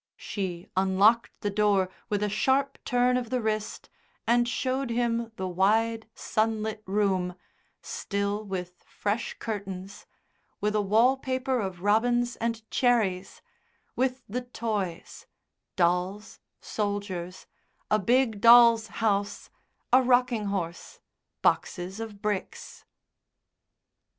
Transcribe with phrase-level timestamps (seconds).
[0.17, 3.87] She unlocked the door with a sharp turn of the wrist
[4.25, 7.35] and showed him the wide sun lit room,
[7.83, 10.07] still with fresh curtains,
[10.59, 13.43] with a wall paper of robins and cherries,
[13.95, 15.27] with the toys
[15.75, 17.45] dolls, soldiers,
[17.91, 19.51] a big dolls' house,
[19.93, 20.99] a rocking horse,
[21.43, 22.85] boxes of bricks.